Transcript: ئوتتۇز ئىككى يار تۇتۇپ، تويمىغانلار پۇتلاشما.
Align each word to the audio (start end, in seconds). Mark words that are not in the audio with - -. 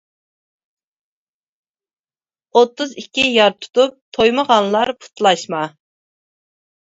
ئوتتۇز 2.55 2.97
ئىككى 3.01 3.27
يار 3.33 3.53
تۇتۇپ، 3.65 3.93
تويمىغانلار 4.17 4.93
پۇتلاشما. 5.03 5.61